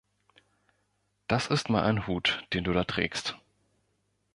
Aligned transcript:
Das 1.27 1.45
ist 1.51 1.69
mal 1.69 1.83
ein 1.83 2.07
Hut, 2.07 2.47
den 2.55 2.63
du 2.63 2.73
da 2.73 2.85
trägst. 2.85 3.37